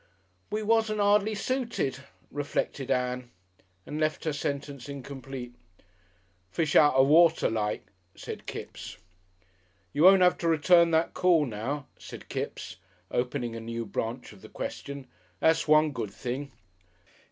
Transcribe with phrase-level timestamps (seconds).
[0.49, 1.99] "We wasn't 'ardly suited,"
[2.31, 3.29] reflected Ann,
[3.85, 5.53] and left her sentence incomplete.
[6.49, 7.85] "Fish out of water like,"
[8.15, 8.97] said Kipps....
[9.93, 12.77] "You won't 'ave to return that call now," said Kipps,
[13.11, 15.05] opening a new branch of the question.
[15.39, 16.51] "That's one good thing."